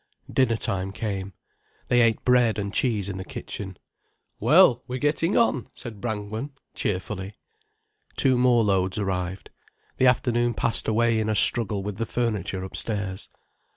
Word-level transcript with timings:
Dinner 0.33 0.57
time 0.57 0.91
came. 0.93 1.33
They 1.87 2.01
ate 2.01 2.25
bread 2.25 2.57
and 2.57 2.73
cheese 2.73 3.07
in 3.07 3.17
the 3.17 3.23
kitchen. 3.23 3.77
"Well, 4.39 4.81
we're 4.87 4.97
getting 4.97 5.37
on," 5.37 5.67
said 5.75 6.01
Brangwen, 6.01 6.53
cheerfully. 6.73 7.35
Two 8.17 8.35
more 8.35 8.63
loads 8.63 8.97
arrived. 8.97 9.51
The 9.97 10.07
afternoon 10.07 10.55
passed 10.55 10.87
away 10.87 11.19
in 11.19 11.29
a 11.29 11.35
struggle 11.35 11.83
with 11.83 11.97
the 11.97 12.07
furniture, 12.07 12.63
upstairs. 12.63 13.29